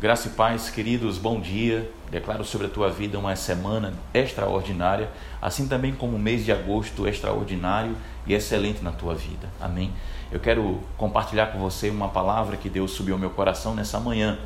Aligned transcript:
Graça 0.00 0.26
e 0.26 0.32
paz, 0.32 0.70
queridos, 0.70 1.18
bom 1.18 1.40
dia. 1.40 1.88
Declaro 2.10 2.44
sobre 2.44 2.66
a 2.66 2.70
tua 2.70 2.90
vida 2.90 3.16
uma 3.16 3.34
semana 3.36 3.94
extraordinária, 4.12 5.08
assim 5.40 5.68
também 5.68 5.94
como 5.94 6.16
o 6.16 6.18
mês 6.18 6.44
de 6.44 6.50
agosto 6.50 7.06
extraordinário 7.06 7.96
e 8.26 8.34
excelente 8.34 8.82
na 8.82 8.90
tua 8.90 9.14
vida. 9.14 9.48
Amém. 9.60 9.92
Eu 10.32 10.40
quero 10.40 10.80
compartilhar 10.98 11.46
com 11.46 11.60
você 11.60 11.90
uma 11.90 12.08
palavra 12.08 12.56
que 12.56 12.68
Deus 12.68 12.90
subiu 12.90 13.14
ao 13.14 13.20
meu 13.20 13.30
coração 13.30 13.72
nessa 13.72 14.00
manhã. 14.00 14.36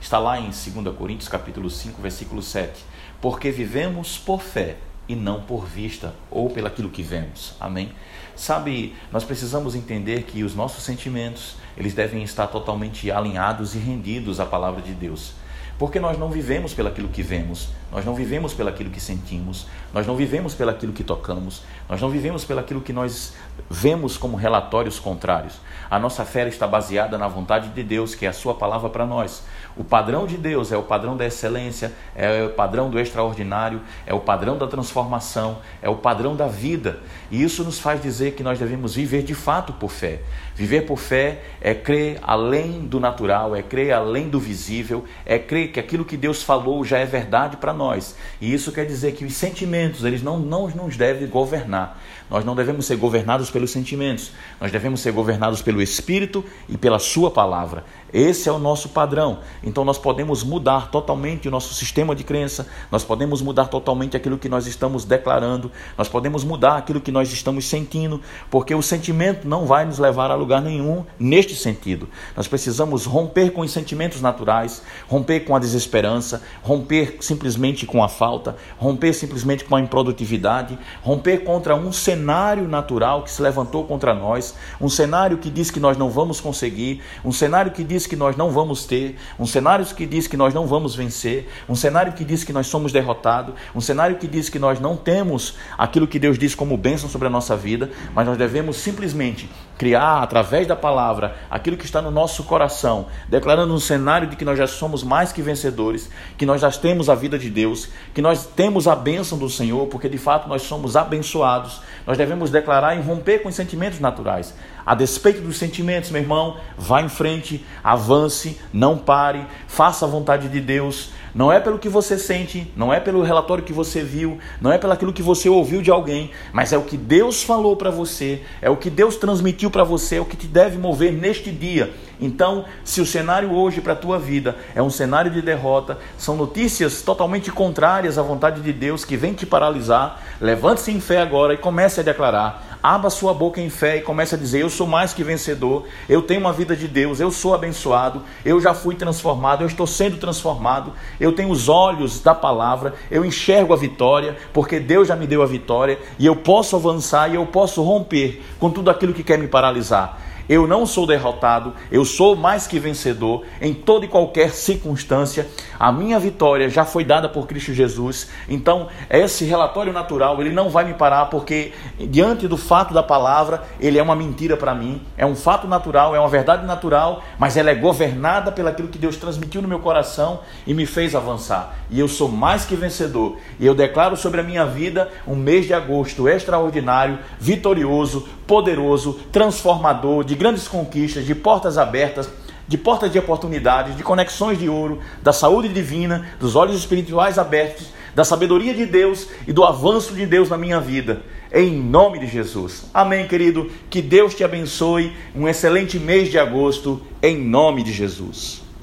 Está 0.00 0.18
lá 0.18 0.38
em 0.38 0.50
2 0.50 0.96
Coríntios, 0.96 1.28
capítulo 1.28 1.70
5, 1.70 2.02
versículo 2.02 2.42
7. 2.42 2.84
Porque 3.20 3.52
vivemos 3.52 4.18
por 4.18 4.42
fé 4.42 4.78
e 5.08 5.16
não 5.16 5.42
por 5.42 5.66
vista 5.66 6.14
ou 6.30 6.50
pelaquilo 6.50 6.90
que 6.90 7.02
vemos. 7.02 7.54
Amém. 7.58 7.90
Sabe, 8.36 8.94
nós 9.10 9.24
precisamos 9.24 9.74
entender 9.74 10.22
que 10.22 10.44
os 10.44 10.54
nossos 10.54 10.84
sentimentos, 10.84 11.56
eles 11.76 11.94
devem 11.94 12.22
estar 12.22 12.46
totalmente 12.46 13.10
alinhados 13.10 13.74
e 13.74 13.78
rendidos 13.78 14.38
à 14.38 14.46
palavra 14.46 14.82
de 14.82 14.92
Deus. 14.92 15.32
Porque 15.78 16.00
nós 16.00 16.18
não 16.18 16.28
vivemos 16.28 16.74
pelaquilo 16.74 17.08
que 17.08 17.22
vemos, 17.22 17.68
nós 17.92 18.04
não 18.04 18.12
vivemos 18.12 18.52
pelaquilo 18.52 18.90
que 18.90 19.00
sentimos, 19.00 19.66
nós 19.94 20.06
não 20.06 20.16
vivemos 20.16 20.52
pelaquilo 20.52 20.92
que 20.92 21.04
tocamos, 21.04 21.62
nós 21.88 22.00
não 22.00 22.10
vivemos 22.10 22.44
pelaquilo 22.44 22.80
que 22.80 22.92
nós 22.92 23.34
vemos 23.70 24.16
como 24.16 24.36
relatórios 24.36 24.98
contrários. 24.98 25.60
A 25.88 25.98
nossa 25.98 26.24
fé 26.24 26.46
está 26.48 26.66
baseada 26.66 27.16
na 27.16 27.28
vontade 27.28 27.68
de 27.68 27.82
Deus, 27.82 28.14
que 28.14 28.26
é 28.26 28.28
a 28.28 28.32
sua 28.32 28.54
palavra 28.54 28.90
para 28.90 29.06
nós. 29.06 29.44
O 29.76 29.84
padrão 29.84 30.26
de 30.26 30.36
Deus 30.36 30.72
é 30.72 30.76
o 30.76 30.82
padrão 30.82 31.16
da 31.16 31.24
excelência, 31.24 31.92
é 32.14 32.42
o 32.44 32.50
padrão 32.50 32.90
do 32.90 32.98
extraordinário, 32.98 33.80
é 34.04 34.12
o 34.12 34.18
padrão 34.18 34.58
da 34.58 34.66
transformação, 34.66 35.58
é 35.80 35.88
o 35.88 35.94
padrão 35.94 36.34
da 36.34 36.48
vida. 36.48 36.98
E 37.30 37.42
isso 37.42 37.62
nos 37.62 37.78
faz 37.78 38.02
dizer 38.02 38.32
que 38.32 38.42
nós 38.42 38.58
devemos 38.58 38.96
viver 38.96 39.22
de 39.22 39.34
fato 39.34 39.72
por 39.72 39.90
fé. 39.90 40.20
Viver 40.54 40.82
por 40.82 40.98
fé 40.98 41.42
é 41.60 41.72
crer 41.72 42.18
além 42.22 42.80
do 42.80 42.98
natural, 42.98 43.54
é 43.54 43.62
crer 43.62 43.92
além 43.92 44.28
do 44.28 44.40
visível, 44.40 45.04
é 45.24 45.38
crer 45.38 45.67
que 45.68 45.80
aquilo 45.80 46.04
que 46.04 46.16
Deus 46.16 46.42
falou 46.42 46.84
já 46.84 46.98
é 46.98 47.06
verdade 47.06 47.56
para 47.56 47.72
nós. 47.72 48.16
E 48.40 48.52
isso 48.52 48.72
quer 48.72 48.84
dizer 48.84 49.12
que 49.12 49.24
os 49.24 49.34
sentimentos, 49.34 50.04
eles 50.04 50.22
não, 50.22 50.38
não 50.38 50.68
nos 50.68 50.96
devem 50.96 51.28
governar. 51.28 52.00
Nós 52.30 52.44
não 52.44 52.54
devemos 52.54 52.84
ser 52.84 52.96
governados 52.96 53.50
pelos 53.50 53.70
sentimentos, 53.70 54.32
nós 54.60 54.70
devemos 54.70 55.00
ser 55.00 55.12
governados 55.12 55.62
pelo 55.62 55.80
Espírito 55.80 56.44
e 56.68 56.76
pela 56.76 56.98
Sua 56.98 57.30
palavra. 57.30 57.84
Esse 58.12 58.48
é 58.48 58.52
o 58.52 58.58
nosso 58.58 58.90
padrão. 58.90 59.40
Então 59.62 59.84
nós 59.84 59.98
podemos 59.98 60.42
mudar 60.42 60.90
totalmente 60.90 61.48
o 61.48 61.50
nosso 61.50 61.72
sistema 61.74 62.14
de 62.14 62.24
crença, 62.24 62.66
nós 62.90 63.02
podemos 63.02 63.40
mudar 63.40 63.66
totalmente 63.66 64.16
aquilo 64.16 64.38
que 64.38 64.48
nós 64.48 64.66
estamos 64.66 65.04
declarando, 65.04 65.70
nós 65.96 66.08
podemos 66.08 66.44
mudar 66.44 66.76
aquilo 66.76 67.00
que 67.00 67.12
nós 67.12 67.32
estamos 67.32 67.66
sentindo, 67.66 68.20
porque 68.50 68.74
o 68.74 68.82
sentimento 68.82 69.48
não 69.48 69.64
vai 69.64 69.86
nos 69.86 69.98
levar 69.98 70.30
a 70.30 70.34
lugar 70.34 70.60
nenhum 70.60 71.04
neste 71.18 71.54
sentido. 71.54 72.08
Nós 72.36 72.46
precisamos 72.46 73.06
romper 73.06 73.52
com 73.52 73.62
os 73.62 73.70
sentimentos 73.70 74.20
naturais, 74.20 74.82
romper 75.06 75.40
com 75.40 75.54
a 75.58 75.60
desesperança, 75.60 76.42
romper 76.62 77.18
simplesmente 77.20 77.84
com 77.84 78.02
a 78.02 78.08
falta, 78.08 78.56
romper 78.78 79.12
simplesmente 79.12 79.64
com 79.64 79.76
a 79.76 79.80
improdutividade, 79.80 80.78
romper 81.02 81.44
contra 81.44 81.76
um 81.76 81.92
cenário 81.92 82.66
natural 82.66 83.22
que 83.22 83.30
se 83.30 83.42
levantou 83.42 83.84
contra 83.84 84.14
nós, 84.14 84.54
um 84.80 84.88
cenário 84.88 85.38
que 85.38 85.50
diz 85.50 85.70
que 85.70 85.78
nós 85.78 85.96
não 85.96 86.08
vamos 86.10 86.40
conseguir, 86.40 87.02
um 87.24 87.32
cenário 87.32 87.72
que 87.72 87.84
diz 87.84 88.06
que 88.06 88.16
nós 88.16 88.36
não 88.36 88.50
vamos 88.50 88.86
ter, 88.86 89.16
um 89.38 89.46
cenário 89.46 89.84
que 89.84 90.06
diz 90.06 90.26
que 90.26 90.36
nós 90.36 90.54
não 90.54 90.66
vamos 90.66 90.94
vencer, 90.94 91.48
um 91.68 91.74
cenário 91.74 92.12
que 92.12 92.24
diz 92.24 92.44
que 92.44 92.52
nós 92.52 92.66
somos 92.66 92.92
derrotados, 92.92 93.54
um 93.74 93.80
cenário 93.80 94.16
que 94.16 94.26
diz 94.26 94.48
que 94.48 94.58
nós 94.58 94.80
não 94.80 94.96
temos 94.96 95.56
aquilo 95.76 96.06
que 96.06 96.18
Deus 96.18 96.38
diz 96.38 96.54
como 96.54 96.76
bênção 96.76 97.08
sobre 97.08 97.28
a 97.28 97.30
nossa 97.30 97.56
vida, 97.56 97.90
mas 98.14 98.26
nós 98.26 98.38
devemos 98.38 98.76
simplesmente 98.76 99.48
criar 99.78 100.22
através 100.22 100.66
da 100.66 100.74
palavra 100.74 101.36
aquilo 101.48 101.76
que 101.76 101.84
está 101.84 102.02
no 102.02 102.10
nosso 102.10 102.42
coração, 102.44 103.06
declarando 103.28 103.72
um 103.72 103.78
cenário 103.78 104.28
de 104.28 104.34
que 104.34 104.44
nós 104.44 104.58
já 104.58 104.66
somos 104.66 105.04
mais 105.04 105.32
que 105.32 105.40
vencedores, 105.40 106.10
que 106.36 106.44
nós 106.44 106.60
já 106.60 106.70
temos 106.70 107.08
a 107.08 107.14
vida 107.14 107.38
de 107.38 107.48
Deus, 107.48 107.88
que 108.12 108.20
nós 108.20 108.44
temos 108.44 108.88
a 108.88 108.96
bênção 108.96 109.38
do 109.38 109.48
Senhor, 109.48 109.86
porque 109.86 110.08
de 110.08 110.18
fato 110.18 110.48
nós 110.48 110.62
somos 110.62 110.96
abençoados. 110.96 111.80
Nós 112.04 112.18
devemos 112.18 112.50
declarar 112.50 112.96
e 112.96 113.00
romper 113.00 113.38
com 113.38 113.48
os 113.48 113.54
sentimentos 113.54 114.00
naturais. 114.00 114.54
A 114.84 114.94
despeito 114.94 115.42
dos 115.42 115.58
sentimentos, 115.58 116.10
meu 116.10 116.22
irmão, 116.22 116.56
vá 116.76 117.02
em 117.02 117.08
frente, 117.08 117.64
avance, 117.84 118.58
não 118.72 118.96
pare, 118.96 119.46
faça 119.66 120.06
a 120.06 120.08
vontade 120.08 120.48
de 120.48 120.60
Deus. 120.60 121.10
Não 121.34 121.52
é 121.52 121.60
pelo 121.60 121.78
que 121.78 121.88
você 121.88 122.18
sente, 122.18 122.70
não 122.76 122.92
é 122.92 123.00
pelo 123.00 123.22
relatório 123.22 123.64
que 123.64 123.72
você 123.72 124.02
viu, 124.02 124.38
não 124.60 124.72
é 124.72 124.78
pelo 124.78 124.92
aquilo 124.92 125.12
que 125.12 125.22
você 125.22 125.48
ouviu 125.48 125.82
de 125.82 125.90
alguém, 125.90 126.30
mas 126.52 126.72
é 126.72 126.78
o 126.78 126.82
que 126.82 126.96
Deus 126.96 127.42
falou 127.42 127.76
para 127.76 127.90
você, 127.90 128.42
é 128.60 128.70
o 128.70 128.76
que 128.76 128.90
Deus 128.90 129.16
transmitiu 129.16 129.70
para 129.70 129.84
você, 129.84 130.16
é 130.16 130.20
o 130.20 130.24
que 130.24 130.36
te 130.36 130.46
deve 130.46 130.78
mover 130.78 131.12
neste 131.12 131.50
dia. 131.50 131.92
Então, 132.20 132.64
se 132.84 133.00
o 133.00 133.06
cenário 133.06 133.52
hoje 133.52 133.80
para 133.80 133.92
a 133.92 133.96
tua 133.96 134.18
vida 134.18 134.56
é 134.74 134.82
um 134.82 134.90
cenário 134.90 135.30
de 135.30 135.40
derrota, 135.40 135.98
são 136.16 136.36
notícias 136.36 137.02
totalmente 137.02 137.50
contrárias 137.50 138.18
à 138.18 138.22
vontade 138.22 138.60
de 138.60 138.72
Deus 138.72 139.04
que 139.04 139.16
vem 139.16 139.34
te 139.34 139.46
paralisar, 139.46 140.20
levante-se 140.40 140.90
em 140.90 141.00
fé 141.00 141.20
agora 141.20 141.54
e 141.54 141.58
comece 141.58 142.00
a 142.00 142.02
declarar 142.02 142.68
Abra 142.82 143.10
sua 143.10 143.34
boca 143.34 143.60
em 143.60 143.68
fé 143.68 143.96
e 143.96 144.02
comece 144.02 144.36
a 144.36 144.38
dizer: 144.38 144.60
Eu 144.60 144.70
sou 144.70 144.86
mais 144.86 145.12
que 145.12 145.24
vencedor, 145.24 145.86
eu 146.08 146.22
tenho 146.22 146.40
uma 146.40 146.52
vida 146.52 146.76
de 146.76 146.86
Deus, 146.86 147.18
eu 147.18 147.30
sou 147.30 147.52
abençoado, 147.52 148.22
eu 148.44 148.60
já 148.60 148.72
fui 148.72 148.94
transformado, 148.94 149.62
eu 149.62 149.66
estou 149.66 149.86
sendo 149.86 150.16
transformado, 150.16 150.92
eu 151.18 151.32
tenho 151.32 151.50
os 151.50 151.68
olhos 151.68 152.20
da 152.20 152.36
palavra, 152.36 152.94
eu 153.10 153.24
enxergo 153.24 153.72
a 153.72 153.76
vitória, 153.76 154.36
porque 154.52 154.78
Deus 154.78 155.08
já 155.08 155.16
me 155.16 155.26
deu 155.26 155.42
a 155.42 155.46
vitória 155.46 155.98
e 156.20 156.26
eu 156.26 156.36
posso 156.36 156.76
avançar 156.76 157.28
e 157.28 157.34
eu 157.34 157.46
posso 157.46 157.82
romper 157.82 158.44
com 158.60 158.70
tudo 158.70 158.90
aquilo 158.90 159.12
que 159.12 159.24
quer 159.24 159.38
me 159.38 159.48
paralisar. 159.48 160.27
Eu 160.48 160.66
não 160.66 160.86
sou 160.86 161.06
derrotado, 161.06 161.74
eu 161.92 162.04
sou 162.04 162.34
mais 162.34 162.66
que 162.66 162.78
vencedor 162.78 163.44
em 163.60 163.74
toda 163.74 164.06
e 164.06 164.08
qualquer 164.08 164.52
circunstância. 164.52 165.46
A 165.78 165.92
minha 165.92 166.18
vitória 166.18 166.70
já 166.70 166.84
foi 166.84 167.04
dada 167.04 167.28
por 167.28 167.46
Cristo 167.46 167.74
Jesus. 167.74 168.30
Então, 168.48 168.88
esse 169.10 169.44
relatório 169.44 169.92
natural, 169.92 170.40
ele 170.40 170.50
não 170.50 170.70
vai 170.70 170.84
me 170.84 170.94
parar 170.94 171.26
porque 171.26 171.72
diante 171.98 172.48
do 172.48 172.56
fato 172.56 172.94
da 172.94 173.02
palavra, 173.02 173.62
ele 173.78 173.98
é 173.98 174.02
uma 174.02 174.16
mentira 174.16 174.56
para 174.56 174.74
mim, 174.74 175.02
é 175.16 175.26
um 175.26 175.36
fato 175.36 175.68
natural, 175.68 176.16
é 176.16 176.18
uma 176.18 176.28
verdade 176.28 176.64
natural, 176.64 177.22
mas 177.38 177.56
ela 177.56 177.70
é 177.70 177.74
governada 177.74 178.50
pelaquilo 178.50 178.88
que 178.88 178.98
Deus 178.98 179.16
transmitiu 179.16 179.60
no 179.60 179.68
meu 179.68 179.80
coração 179.80 180.40
e 180.66 180.72
me 180.72 180.86
fez 180.86 181.14
avançar. 181.14 181.76
E 181.90 182.00
eu 182.00 182.08
sou 182.08 182.28
mais 182.28 182.64
que 182.64 182.74
vencedor. 182.74 183.36
E 183.60 183.66
eu 183.66 183.74
declaro 183.74 184.16
sobre 184.16 184.40
a 184.40 184.44
minha 184.44 184.64
vida 184.64 185.10
um 185.26 185.36
mês 185.36 185.66
de 185.66 185.74
agosto 185.74 186.28
extraordinário, 186.28 187.18
vitorioso, 187.38 188.26
poderoso, 188.46 189.20
transformador, 189.30 190.24
de 190.24 190.34
grandes 190.38 190.66
conquistas, 190.68 191.26
de 191.26 191.34
portas 191.34 191.76
abertas, 191.76 192.30
de 192.66 192.78
portas 192.78 193.10
de 193.10 193.18
oportunidades, 193.18 193.96
de 193.96 194.02
conexões 194.02 194.58
de 194.58 194.68
ouro, 194.68 195.00
da 195.22 195.32
saúde 195.32 195.68
divina, 195.68 196.28
dos 196.38 196.54
olhos 196.54 196.76
espirituais 196.76 197.38
abertos, 197.38 197.88
da 198.14 198.24
sabedoria 198.24 198.74
de 198.74 198.86
Deus 198.86 199.28
e 199.46 199.52
do 199.52 199.64
avanço 199.64 200.14
de 200.14 200.26
Deus 200.26 200.48
na 200.48 200.58
minha 200.58 200.80
vida. 200.80 201.22
Em 201.52 201.70
nome 201.72 202.18
de 202.18 202.26
Jesus. 202.26 202.84
Amém, 202.92 203.26
querido. 203.26 203.70
Que 203.88 204.02
Deus 204.02 204.34
te 204.34 204.44
abençoe. 204.44 205.12
Um 205.34 205.48
excelente 205.48 205.98
mês 205.98 206.30
de 206.30 206.38
agosto. 206.38 207.00
Em 207.22 207.38
nome 207.38 207.82
de 207.82 207.92
Jesus. 207.92 208.67